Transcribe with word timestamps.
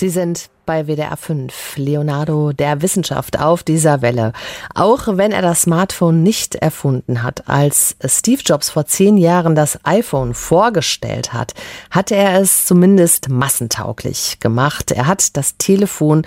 Sie 0.00 0.08
sind 0.08 0.48
bei 0.70 0.86
WDR 0.86 1.16
5, 1.16 1.78
Leonardo 1.78 2.52
der 2.52 2.80
Wissenschaft 2.80 3.40
auf 3.40 3.64
dieser 3.64 4.02
Welle. 4.02 4.32
Auch 4.72 5.08
wenn 5.08 5.32
er 5.32 5.42
das 5.42 5.62
Smartphone 5.62 6.22
nicht 6.22 6.54
erfunden 6.54 7.24
hat, 7.24 7.48
als 7.48 7.96
Steve 8.04 8.40
Jobs 8.44 8.70
vor 8.70 8.86
zehn 8.86 9.16
Jahren 9.16 9.56
das 9.56 9.80
iPhone 9.82 10.32
vorgestellt 10.32 11.32
hat, 11.32 11.54
hat 11.90 12.12
er 12.12 12.40
es 12.40 12.66
zumindest 12.66 13.30
massentauglich 13.30 14.38
gemacht. 14.38 14.92
Er 14.92 15.08
hat 15.08 15.36
das 15.36 15.56
Telefon 15.56 16.24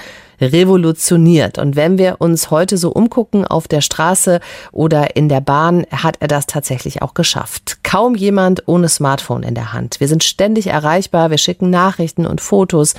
revolutioniert. 0.52 1.58
Und 1.58 1.76
wenn 1.76 1.98
wir 1.98 2.18
uns 2.20 2.52
heute 2.52 2.78
so 2.78 2.92
umgucken 2.92 3.46
auf 3.46 3.68
der 3.68 3.82
Straße 3.82 4.40
oder 4.72 5.16
in 5.16 5.30
der 5.30 5.42
Bahn, 5.42 5.86
hat 5.92 6.18
er 6.20 6.28
das 6.28 6.48
tatsächlich 6.48 7.02
auch 7.02 7.14
geschafft. 7.14 7.80
Kaum 7.84 8.16
jemand 8.16 8.68
ohne 8.68 8.90
Smartphone 8.90 9.44
in 9.44 9.56
der 9.56 9.74
Hand. 9.74 10.00
Wir 10.00 10.08
sind 10.08 10.24
ständig 10.24 10.68
erreichbar, 10.68 11.30
wir 11.30 11.38
schicken 11.38 11.70
Nachrichten 11.70 12.26
und 12.26 12.42
Fotos. 12.42 12.96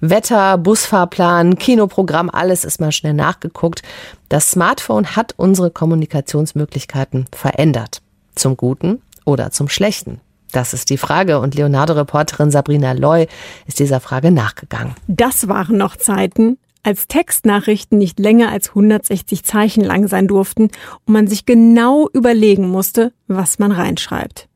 Wetter, 0.00 0.58
Busfahrplan, 0.88 1.56
Kinoprogramm, 1.58 2.30
alles 2.32 2.64
ist 2.64 2.80
mal 2.80 2.92
schnell 2.92 3.12
nachgeguckt. 3.12 3.82
Das 4.30 4.52
Smartphone 4.52 5.16
hat 5.16 5.34
unsere 5.36 5.70
Kommunikationsmöglichkeiten 5.70 7.26
verändert. 7.30 8.00
Zum 8.34 8.56
Guten 8.56 9.02
oder 9.26 9.50
zum 9.50 9.68
Schlechten. 9.68 10.22
Das 10.50 10.72
ist 10.72 10.88
die 10.88 10.96
Frage 10.96 11.40
und 11.40 11.54
Leonardo-Reporterin 11.54 12.50
Sabrina 12.50 12.92
Loy 12.92 13.26
ist 13.66 13.80
dieser 13.80 14.00
Frage 14.00 14.30
nachgegangen. 14.30 14.94
Das 15.08 15.46
waren 15.46 15.76
noch 15.76 15.94
Zeiten, 15.94 16.56
als 16.82 17.06
Textnachrichten 17.06 17.98
nicht 17.98 18.18
länger 18.18 18.50
als 18.50 18.70
160 18.70 19.44
Zeichen 19.44 19.84
lang 19.84 20.08
sein 20.08 20.26
durften 20.26 20.70
und 21.04 21.12
man 21.12 21.26
sich 21.26 21.44
genau 21.44 22.08
überlegen 22.14 22.66
musste, 22.66 23.12
was 23.26 23.58
man 23.58 23.72
reinschreibt. 23.72 24.47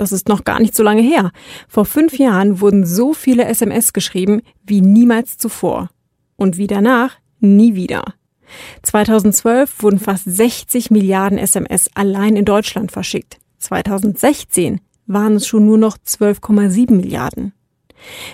Das 0.00 0.12
ist 0.12 0.28
noch 0.28 0.44
gar 0.44 0.60
nicht 0.60 0.74
so 0.74 0.82
lange 0.82 1.02
her. 1.02 1.30
Vor 1.68 1.84
fünf 1.84 2.16
Jahren 2.16 2.62
wurden 2.62 2.86
so 2.86 3.12
viele 3.12 3.44
SMS 3.44 3.92
geschrieben 3.92 4.40
wie 4.64 4.80
niemals 4.80 5.36
zuvor. 5.36 5.90
Und 6.36 6.56
wie 6.56 6.66
danach 6.66 7.16
nie 7.38 7.74
wieder. 7.74 8.14
2012 8.80 9.82
wurden 9.82 9.98
fast 9.98 10.24
60 10.24 10.90
Milliarden 10.90 11.36
SMS 11.36 11.90
allein 11.94 12.36
in 12.36 12.46
Deutschland 12.46 12.90
verschickt. 12.90 13.36
2016 13.58 14.80
waren 15.04 15.34
es 15.34 15.46
schon 15.46 15.66
nur 15.66 15.76
noch 15.76 15.98
12,7 15.98 16.92
Milliarden. 16.92 17.52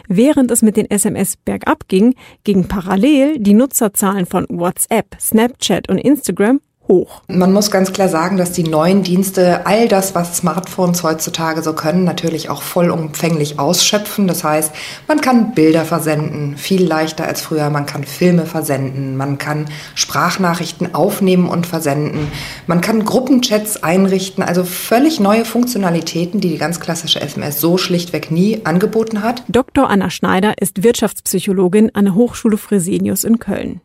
Während 0.07 0.53
es 0.53 0.63
mit 0.63 0.77
den 0.77 0.89
SMS 0.89 1.37
bergab 1.37 1.89
ging, 1.89 2.15
gingen 2.45 2.69
parallel 2.69 3.41
die 3.41 3.55
Nutzerzahlen 3.55 4.27
von 4.27 4.47
WhatsApp, 4.51 5.17
Snapchat 5.21 5.89
und 5.89 5.99
Instagram 5.99 6.61
hoch. 6.89 7.23
Man 7.29 7.53
muss 7.53 7.71
ganz 7.71 7.93
klar 7.93 8.09
sagen, 8.09 8.37
dass 8.37 8.53
die 8.53 8.63
neuen 8.63 9.03
Dienste 9.03 9.67
all 9.67 9.89
das, 9.89 10.15
was 10.15 10.37
Smartphones 10.37 11.03
heutzutage 11.03 11.63
so 11.63 11.73
können, 11.73 12.05
natürlich 12.05 12.49
auch 12.49 12.63
vollumfänglich 12.63 13.59
ausschöpfen. 13.59 14.27
Das 14.27 14.45
heißt, 14.45 14.73
man 15.09 15.21
kann 15.21 15.53
Bilder 15.53 15.85
versenden, 15.85 16.57
viel 16.57 16.85
leichter 16.85 17.27
als 17.27 17.41
früher. 17.41 17.71
Man 17.71 17.87
kann 17.87 18.05
Filme 18.05 18.47
versenden, 18.47 19.17
man 19.17 19.39
kann 19.39 19.67
Sprachnachrichten 19.95 20.95
aufnehmen 20.95 21.49
und 21.49 21.67
versenden, 21.67 22.29
man 22.67 22.81
kann 22.81 23.05
Gruppenchats 23.05 23.83
einrichten. 23.83 24.43
Also 24.43 24.65
völlig 24.65 25.21
neue 25.21 25.45
Funktionalitäten, 25.45 26.41
die 26.41 26.51
die 26.51 26.59
ganz 26.59 26.81
klassische 26.81 27.21
SMS 27.21 27.61
so 27.61 27.79
schlichtweg 27.79 28.31
nie 28.31 28.61
angeboten 28.65 29.23
hat. 29.23 29.43
Dr. 29.49 29.89
Anna 29.89 30.11
Schneider 30.11 30.55
ist 30.61 30.83
Wirtschaftspsychologin 30.83 31.95
an 31.95 32.07
der 32.07 32.15
Hochschule 32.15 32.57
Fresenius 32.57 33.25
in 33.25 33.39
Köln. 33.39 33.81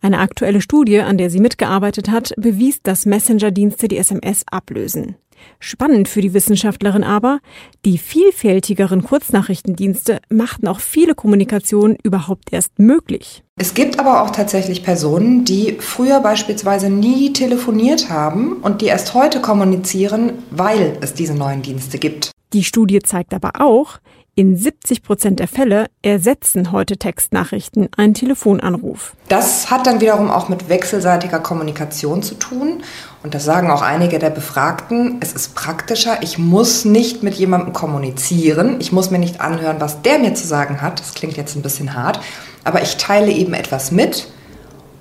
Eine 0.00 0.18
aktuelle 0.18 0.60
Studie, 0.60 1.00
an 1.00 1.18
der 1.18 1.30
sie 1.30 1.40
mitgearbeitet 1.40 2.10
hat, 2.10 2.32
bewies, 2.36 2.82
dass 2.82 3.06
Messenger-Dienste 3.06 3.88
die 3.88 3.98
SMS 3.98 4.44
ablösen. 4.50 5.16
Spannend 5.60 6.08
für 6.08 6.20
die 6.20 6.34
Wissenschaftlerin 6.34 7.04
aber, 7.04 7.40
die 7.84 7.98
vielfältigeren 7.98 9.02
Kurznachrichtendienste 9.02 10.20
machten 10.28 10.68
auch 10.68 10.80
viele 10.80 11.14
Kommunikationen 11.14 11.96
überhaupt 12.02 12.52
erst 12.52 12.78
möglich. 12.78 13.42
Es 13.56 13.74
gibt 13.74 13.98
aber 13.98 14.22
auch 14.22 14.30
tatsächlich 14.30 14.84
Personen, 14.84 15.44
die 15.44 15.76
früher 15.80 16.20
beispielsweise 16.20 16.90
nie 16.90 17.32
telefoniert 17.32 18.08
haben 18.08 18.54
und 18.54 18.82
die 18.82 18.86
erst 18.86 19.14
heute 19.14 19.40
kommunizieren, 19.40 20.32
weil 20.50 20.96
es 21.00 21.14
diese 21.14 21.34
neuen 21.34 21.62
Dienste 21.62 21.98
gibt. 21.98 22.30
Die 22.52 22.64
Studie 22.64 23.00
zeigt 23.00 23.34
aber 23.34 23.60
auch, 23.60 23.98
in 24.38 24.56
70 24.56 25.02
Prozent 25.02 25.40
der 25.40 25.48
Fälle 25.48 25.86
ersetzen 26.00 26.70
heute 26.70 26.96
Textnachrichten 26.96 27.88
einen 27.96 28.14
Telefonanruf. 28.14 29.16
Das 29.28 29.68
hat 29.68 29.88
dann 29.88 30.00
wiederum 30.00 30.30
auch 30.30 30.48
mit 30.48 30.68
wechselseitiger 30.68 31.40
Kommunikation 31.40 32.22
zu 32.22 32.36
tun. 32.36 32.84
Und 33.24 33.34
das 33.34 33.44
sagen 33.44 33.68
auch 33.68 33.82
einige 33.82 34.20
der 34.20 34.30
Befragten. 34.30 35.16
Es 35.18 35.32
ist 35.32 35.56
praktischer. 35.56 36.18
Ich 36.22 36.38
muss 36.38 36.84
nicht 36.84 37.24
mit 37.24 37.34
jemandem 37.34 37.72
kommunizieren. 37.72 38.76
Ich 38.78 38.92
muss 38.92 39.10
mir 39.10 39.18
nicht 39.18 39.40
anhören, 39.40 39.80
was 39.80 40.02
der 40.02 40.20
mir 40.20 40.34
zu 40.34 40.46
sagen 40.46 40.82
hat. 40.82 41.00
Das 41.00 41.14
klingt 41.14 41.36
jetzt 41.36 41.56
ein 41.56 41.62
bisschen 41.62 41.94
hart. 41.94 42.20
Aber 42.62 42.80
ich 42.80 42.96
teile 42.96 43.32
eben 43.32 43.54
etwas 43.54 43.90
mit. 43.90 44.28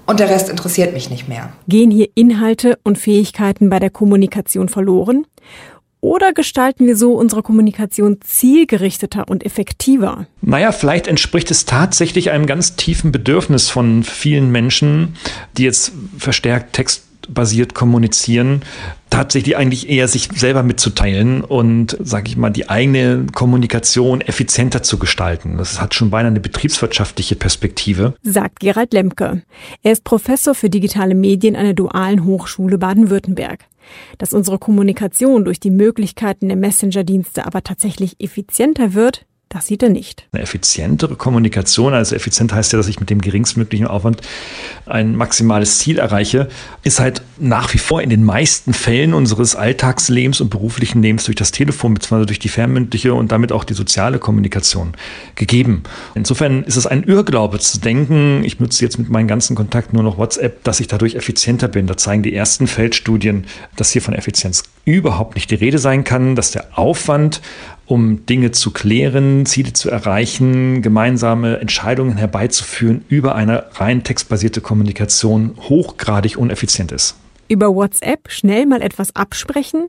Und 0.07 0.19
der 0.19 0.29
Rest 0.29 0.49
interessiert 0.49 0.93
mich 0.93 1.11
nicht 1.11 1.27
mehr. 1.27 1.49
Gehen 1.67 1.91
hier 1.91 2.07
Inhalte 2.15 2.79
und 2.83 2.97
Fähigkeiten 2.97 3.69
bei 3.69 3.77
der 3.77 3.91
Kommunikation 3.91 4.67
verloren? 4.67 5.27
Oder 6.07 6.31
gestalten 6.31 6.87
wir 6.87 6.95
so 6.95 7.15
unsere 7.15 7.43
Kommunikation 7.43 8.19
zielgerichteter 8.21 9.27
und 9.27 9.45
effektiver? 9.45 10.25
Naja, 10.41 10.71
vielleicht 10.71 11.05
entspricht 11.05 11.51
es 11.51 11.65
tatsächlich 11.65 12.31
einem 12.31 12.45
ganz 12.45 12.77
tiefen 12.77 13.11
Bedürfnis 13.11 13.69
von 13.69 14.03
vielen 14.03 14.49
Menschen, 14.49 15.17
die 15.57 15.63
jetzt 15.65 15.91
verstärkt 16.17 16.77
textbasiert 17.27 17.73
kommunizieren, 17.73 18.61
tatsächlich 19.09 19.57
eigentlich 19.57 19.89
eher 19.89 20.07
sich 20.07 20.29
selber 20.35 20.63
mitzuteilen 20.63 21.43
und, 21.43 21.97
sage 21.99 22.29
ich 22.29 22.37
mal, 22.37 22.49
die 22.49 22.69
eigene 22.69 23.25
Kommunikation 23.33 24.21
effizienter 24.21 24.83
zu 24.83 24.97
gestalten. 24.97 25.57
Das 25.57 25.79
hat 25.81 25.93
schon 25.93 26.09
beinahe 26.09 26.31
eine 26.31 26.39
betriebswirtschaftliche 26.39 27.35
Perspektive. 27.35 28.15
Sagt 28.23 28.59
Gerald 28.59 28.93
Lemke. 28.93 29.43
Er 29.83 29.91
ist 29.91 30.03
Professor 30.03 30.55
für 30.55 30.69
digitale 30.69 31.15
Medien 31.15 31.55
an 31.55 31.65
der 31.65 31.73
Dualen 31.73 32.25
Hochschule 32.25 32.77
Baden-Württemberg. 32.77 33.65
Dass 34.17 34.33
unsere 34.33 34.59
Kommunikation 34.59 35.45
durch 35.45 35.61
die 35.61 35.71
Möglichkeiten 35.71 36.49
der 36.49 36.57
Messenger-Dienste 36.57 37.45
aber 37.45 37.63
tatsächlich 37.63 38.17
effizienter 38.19 38.93
wird, 38.93 39.25
das 39.49 39.67
sieht 39.67 39.81
er 39.81 39.89
nicht. 39.89 40.25
Eine 40.33 40.43
effizientere 40.43 41.15
Kommunikation, 41.15 41.93
also 41.93 42.15
effizient 42.15 42.51
heißt 42.53 42.73
ja, 42.73 42.77
dass 42.77 42.89
ich 42.89 42.99
mit 42.99 43.09
dem 43.09 43.21
geringstmöglichen 43.21 43.87
Aufwand 43.87 44.21
ein 44.85 45.15
maximales 45.15 45.79
Ziel 45.79 45.99
erreiche, 45.99 46.49
ist 46.83 46.99
halt 46.99 47.21
nach 47.37 47.73
wie 47.73 47.77
vor 47.77 48.01
in 48.01 48.09
den 48.09 48.25
meisten 48.25 48.73
Fällen 48.73 49.13
unseres 49.13 49.55
Alltagslebens 49.55 50.41
und 50.41 50.49
beruflichen 50.49 51.01
Lebens 51.01 51.25
durch 51.25 51.37
das 51.37 51.51
Telefon 51.51 51.93
bzw. 51.93 52.25
durch 52.25 52.39
die 52.39 52.49
fernmündliche 52.49 53.13
und 53.13 53.31
damit 53.31 53.53
auch 53.53 53.63
die 53.63 53.73
soziale 53.73 54.19
Kommunikation 54.19 54.93
gegeben. 55.35 55.83
Insofern 56.13 56.63
ist 56.63 56.75
es 56.75 56.85
ein 56.85 57.03
Irrglaube 57.03 57.59
zu 57.59 57.79
denken, 57.79 58.43
ich 58.43 58.59
nutze 58.59 58.83
jetzt 58.83 58.99
mit 58.99 59.09
meinen 59.09 59.27
ganzen 59.27 59.55
Kontakten 59.55 59.95
nur 59.95 60.03
noch 60.03 60.17
WhatsApp, 60.17 60.63
dass 60.65 60.81
ich 60.81 60.87
dadurch 60.87 61.15
effizienter 61.15 61.69
bin. 61.69 61.87
Da 61.87 61.95
zeigen 61.95 62.21
die 62.21 62.35
ersten 62.35 62.67
Feldstudien, 62.67 63.45
dass 63.77 63.91
hier 63.91 64.01
von 64.01 64.13
Effizienz 64.13 64.63
überhaupt 64.83 65.35
nicht 65.35 65.51
die 65.51 65.55
Rede 65.55 65.79
sein 65.79 66.03
kann, 66.03 66.35
dass 66.35 66.51
der 66.51 66.77
Aufwand 66.77 67.41
um 67.87 68.25
Dinge 68.25 68.51
zu 68.51 68.71
klären, 68.71 69.45
Ziele 69.45 69.73
zu 69.73 69.89
erreichen, 69.89 70.81
gemeinsame 70.81 71.59
Entscheidungen 71.59 72.17
herbeizuführen 72.17 73.03
über 73.07 73.35
eine 73.35 73.65
rein 73.75 74.03
textbasierte 74.03 74.61
Kommunikation 74.61 75.55
hochgradig 75.69 76.37
uneffizient 76.37 76.91
ist. 76.91 77.15
Über 77.47 77.73
WhatsApp 77.73 78.29
schnell 78.29 78.65
mal 78.65 78.81
etwas 78.81 79.15
absprechen? 79.15 79.87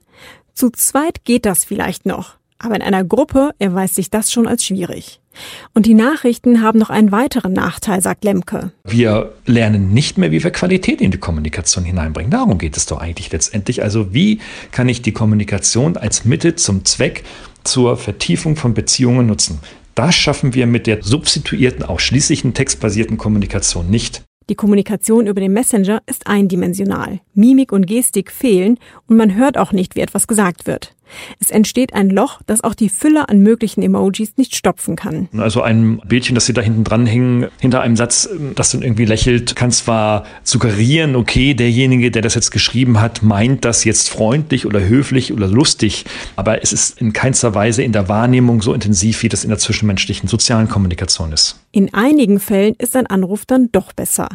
Zu 0.55 0.71
zweit 0.71 1.25
geht 1.25 1.45
das 1.45 1.65
vielleicht 1.65 2.07
noch, 2.07 2.37
aber 2.59 2.77
in 2.77 2.83
einer 2.83 3.05
Gruppe 3.05 3.51
erweist 3.59 3.97
sich 3.97 4.11
das 4.11 4.31
schon 4.31 4.47
als 4.47 4.65
schwierig. 4.65 5.21
Und 5.75 5.87
die 5.87 5.95
Nachrichten 5.95 6.63
haben 6.63 6.79
noch 6.79 6.91
einen 6.91 7.13
weiteren 7.13 7.53
Nachteil, 7.53 8.01
sagt 8.03 8.25
Lemke. 8.25 8.73
Wir 8.85 9.33
lernen 9.47 9.93
nicht 9.93 10.19
mehr, 10.19 10.31
wie 10.31 10.43
wir 10.43 10.51
Qualität 10.51 11.01
in 11.01 11.11
die 11.11 11.19
Kommunikation 11.19 11.85
hineinbringen. 11.85 12.31
Darum 12.31 12.59
geht 12.59 12.77
es 12.77 12.87
doch 12.87 12.99
eigentlich 12.99 13.33
letztendlich. 13.33 13.83
Also 13.83 14.13
wie 14.13 14.41
kann 14.73 14.89
ich 14.89 15.03
die 15.03 15.13
Kommunikation 15.13 15.97
als 15.97 16.25
Mittel 16.25 16.57
zum 16.57 16.85
Zweck 16.85 17.25
zur 17.65 17.97
Vertiefung 17.97 18.57
von 18.57 18.75
Beziehungen 18.75 19.27
nutzen? 19.27 19.61
Das 19.95 20.15
schaffen 20.15 20.55
wir 20.55 20.67
mit 20.67 20.87
der 20.87 21.03
substituierten, 21.03 21.85
ausschließlichen 21.85 22.55
textbasierten 22.55 23.19
Kommunikation 23.19 23.91
nicht. 23.91 24.23
Die 24.49 24.55
Kommunikation 24.55 25.27
über 25.27 25.43
den 25.43 25.53
Messenger 25.53 26.01
ist 26.07 26.27
eindimensional. 26.27 27.21
Mimik 27.35 27.71
und 27.71 27.87
Gestik 27.87 28.31
fehlen 28.31 28.79
und 29.07 29.19
man 29.19 29.35
hört 29.35 29.59
auch 29.59 29.73
nicht, 29.73 29.95
wie 29.95 30.01
etwas 30.01 30.27
gesagt 30.27 30.67
wird. 30.67 30.95
Es 31.41 31.51
entsteht 31.51 31.95
ein 31.95 32.11
Loch, 32.11 32.41
das 32.47 32.63
auch 32.63 32.75
die 32.75 32.89
Fülle 32.89 33.29
an 33.29 33.41
möglichen 33.41 33.83
Emojis 33.83 34.37
nicht 34.37 34.55
stopfen 34.55 34.97
kann. 34.97 35.29
Also 35.37 35.63
ein 35.63 36.01
Bildchen, 36.07 36.35
das 36.35 36.47
Sie 36.47 36.53
da 36.53 36.61
hinten 36.61 36.85
dranhängen, 36.85 37.47
hinter 37.61 37.81
einem 37.81 37.97
Satz, 37.97 38.29
das 38.55 38.71
dann 38.73 38.83
irgendwie 38.83 39.05
lächelt, 39.05 39.57
kann 39.57 39.71
zwar 39.71 40.25
suggerieren, 40.43 41.17
okay, 41.17 41.55
derjenige, 41.55 42.11
der 42.11 42.23
das 42.23 42.35
jetzt 42.35 42.51
geschrieben 42.51 43.01
hat, 43.01 43.23
meint 43.23 43.65
das 43.65 43.85
jetzt 43.85 44.11
freundlich 44.11 44.67
oder 44.67 44.81
höflich 44.81 45.33
oder 45.33 45.47
lustig, 45.47 46.05
aber 46.37 46.63
es 46.63 46.73
ist 46.73 47.01
in 47.01 47.13
keinster 47.13 47.55
Weise 47.55 47.83
in 47.83 47.93
der 47.93 48.09
Wahrnehmung 48.09 48.63
so 48.63 48.73
intensiv, 48.73 49.23
wie 49.23 49.29
das 49.29 49.45
in 49.45 49.51
der 49.51 49.59
zwischenmenschlichen 49.59 50.29
sozialen 50.29 50.69
Kommunikation 50.69 51.33
ist. 51.33 51.61
In 51.73 51.93
einigen 51.95 52.41
Fällen 52.41 52.75
ist 52.79 52.97
ein 52.97 53.07
Anruf 53.07 53.47
dann 53.47 53.71
doch 53.73 53.93
besser. 53.93 54.29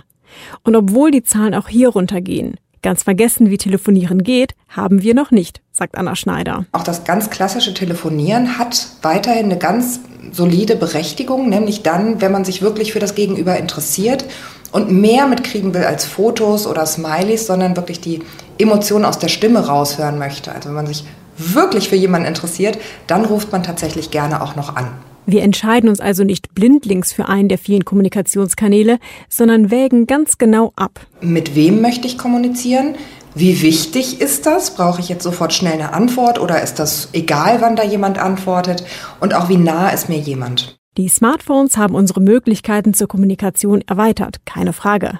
Und 0.64 0.76
obwohl 0.76 1.12
die 1.12 1.24
Zahlen 1.24 1.54
auch 1.54 1.68
hier 1.68 1.90
runtergehen, 1.90 2.56
Ganz 2.84 3.04
vergessen, 3.04 3.50
wie 3.50 3.58
Telefonieren 3.58 4.24
geht, 4.24 4.56
haben 4.68 5.02
wir 5.02 5.14
noch 5.14 5.32
nicht, 5.32 5.62
sagt 5.72 5.96
Anna 5.98 6.18
Schneider. 6.18 6.66
Auch 6.74 6.84
das 6.84 7.06
ganz 7.06 7.30
klassische 7.30 7.74
Telefonieren 7.74 8.60
hat 8.60 8.88
weiterhin 9.02 9.46
eine 9.46 9.58
ganz 9.58 10.02
solide 10.34 10.76
Berechtigung, 10.76 11.48
nämlich 11.48 11.82
dann, 11.82 12.20
wenn 12.20 12.34
man 12.34 12.44
sich 12.44 12.62
wirklich 12.62 12.92
für 12.92 13.00
das 13.00 13.16
Gegenüber 13.16 13.56
interessiert 13.58 14.26
und 14.74 14.92
mehr 14.92 15.28
mitkriegen 15.28 15.74
will 15.74 15.86
als 15.86 16.04
Fotos 16.04 16.68
oder 16.68 16.86
Smileys, 16.86 17.48
sondern 17.48 17.78
wirklich 17.78 18.02
die 18.02 18.22
Emotionen 18.58 19.06
aus 19.06 19.18
der 19.18 19.30
Stimme 19.30 19.66
raushören 19.66 20.20
möchte. 20.20 20.52
Also 20.52 20.68
wenn 20.68 20.76
man 20.76 20.88
sich 20.88 21.06
wirklich 21.38 21.88
für 21.88 21.96
jemanden 21.96 22.28
interessiert, 22.28 22.78
dann 23.08 23.24
ruft 23.24 23.54
man 23.54 23.64
tatsächlich 23.64 24.12
gerne 24.12 24.42
auch 24.42 24.58
noch 24.58 24.76
an. 24.76 24.90
Wir 25.26 25.42
entscheiden 25.44 25.90
uns 25.90 26.00
also 26.00 26.24
nicht 26.24 26.54
blindlings 26.54 27.14
für 27.14 27.30
einen 27.30 27.48
der 27.48 27.58
vielen 27.58 27.86
Kommunikationskanäle, 27.86 29.00
sondern 29.30 29.72
wägen 29.72 30.06
ganz 30.06 30.38
genau 30.38 30.74
ab. 30.76 31.00
Mit 31.22 31.56
wem 31.56 31.82
möchte 31.82 32.08
ich 32.08 32.18
kommunizieren? 32.18 32.96
Wie 33.36 33.62
wichtig 33.62 34.22
ist 34.22 34.46
das? 34.46 34.76
Brauche 34.76 35.00
ich 35.00 35.10
jetzt 35.10 35.24
sofort 35.24 35.54
schnell 35.54 35.74
eine 35.74 35.94
Antwort 35.94 36.40
oder 36.40 36.62
ist 36.62 36.78
das 36.78 37.10
egal, 37.14 37.62
wann 37.62 37.76
da 37.76 37.84
jemand 37.84 38.20
antwortet? 38.20 38.84
Und 39.22 39.34
auch 39.34 39.50
wie 39.50 39.58
nah 39.58 39.90
ist 39.90 40.10
mir 40.10 40.20
jemand? 40.20 40.78
Die 40.98 41.08
Smartphones 41.08 41.78
haben 41.78 41.96
unsere 41.96 42.22
Möglichkeiten 42.22 42.94
zur 42.94 43.08
Kommunikation 43.08 43.82
erweitert, 43.88 44.46
keine 44.46 44.74
Frage. 44.74 45.20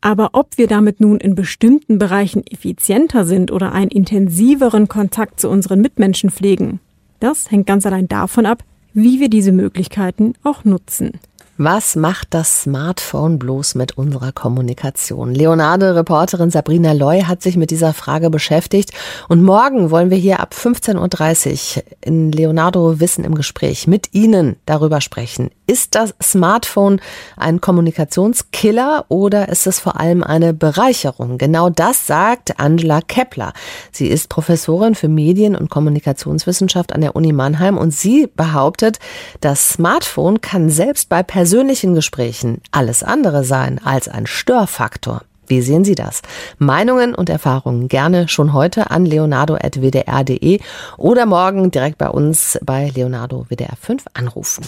Aber 0.00 0.30
ob 0.32 0.56
wir 0.56 0.66
damit 0.66 0.98
nun 0.98 1.18
in 1.18 1.34
bestimmten 1.34 1.98
Bereichen 1.98 2.44
effizienter 2.46 3.24
sind 3.24 3.52
oder 3.52 3.72
einen 3.72 3.90
intensiveren 3.90 4.88
Kontakt 4.88 5.38
zu 5.38 5.48
unseren 5.48 5.80
Mitmenschen 5.80 6.30
pflegen, 6.30 6.80
das 7.20 7.50
hängt 7.50 7.66
ganz 7.66 7.86
allein 7.86 8.08
davon 8.08 8.46
ab, 8.46 8.64
wie 8.94 9.20
wir 9.20 9.28
diese 9.28 9.52
Möglichkeiten 9.52 10.34
auch 10.42 10.64
nutzen. 10.64 11.12
Was 11.62 11.94
macht 11.94 12.28
das 12.30 12.62
Smartphone 12.62 13.38
bloß 13.38 13.74
mit 13.74 13.98
unserer 13.98 14.32
Kommunikation? 14.32 15.34
Leonardo-Reporterin 15.34 16.50
Sabrina 16.50 16.92
Loy 16.92 17.24
hat 17.24 17.42
sich 17.42 17.58
mit 17.58 17.70
dieser 17.70 17.92
Frage 17.92 18.30
beschäftigt 18.30 18.92
und 19.28 19.42
morgen 19.42 19.90
wollen 19.90 20.08
wir 20.08 20.16
hier 20.16 20.40
ab 20.40 20.54
15.30 20.58 21.76
Uhr 21.76 21.82
in 22.00 22.32
Leonardo 22.32 22.98
Wissen 22.98 23.24
im 23.24 23.34
Gespräch 23.34 23.86
mit 23.86 24.14
Ihnen 24.14 24.56
darüber 24.64 25.02
sprechen. 25.02 25.50
Ist 25.66 25.94
das 25.94 26.14
Smartphone 26.22 26.98
ein 27.36 27.60
Kommunikationskiller 27.60 29.04
oder 29.08 29.50
ist 29.50 29.66
es 29.66 29.78
vor 29.78 30.00
allem 30.00 30.24
eine 30.24 30.54
Bereicherung? 30.54 31.36
Genau 31.36 31.68
das 31.68 32.06
sagt 32.06 32.58
Angela 32.58 33.02
Kepler. 33.02 33.52
Sie 33.92 34.08
ist 34.08 34.30
Professorin 34.30 34.94
für 34.94 35.08
Medien- 35.08 35.54
und 35.54 35.68
Kommunikationswissenschaft 35.68 36.94
an 36.94 37.02
der 37.02 37.14
Uni 37.14 37.32
Mannheim 37.32 37.76
und 37.76 37.94
sie 37.94 38.28
behauptet, 38.34 38.98
das 39.42 39.68
Smartphone 39.74 40.40
kann 40.40 40.70
selbst 40.70 41.08
bei 41.10 41.22
persönlichen 41.50 41.96
Gesprächen 41.96 42.60
alles 42.70 43.02
andere 43.02 43.42
sein 43.42 43.80
als 43.84 44.06
ein 44.06 44.28
Störfaktor. 44.28 45.22
Wie 45.48 45.62
sehen 45.62 45.84
Sie 45.84 45.96
das? 45.96 46.22
Meinungen 46.58 47.12
und 47.12 47.28
Erfahrungen 47.28 47.88
gerne 47.88 48.28
schon 48.28 48.52
heute 48.52 48.92
an 48.92 49.04
leonardo.wdr.de 49.04 50.60
oder 50.96 51.26
morgen 51.26 51.72
direkt 51.72 51.98
bei 51.98 52.08
uns 52.08 52.56
bei 52.62 52.92
Leonardo 52.94 53.46
WDR 53.48 53.74
5 53.80 54.04
anrufen. 54.14 54.64